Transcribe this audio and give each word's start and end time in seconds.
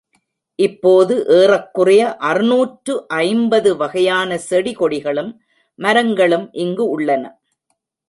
இப்போது 0.59 1.15
ஏறக்குறைய 1.37 2.03
அறுநூற்று 2.29 2.95
ஐம்பது 3.19 3.77
வகையான 3.77 4.39
செடி 4.49 4.75
கொடிகளும், 4.75 5.31
மரங்களும் 5.79 6.47
இங்கு 6.63 6.87
உள்ளன. 6.89 7.23